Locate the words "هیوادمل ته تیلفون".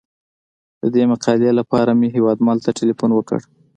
2.15-3.11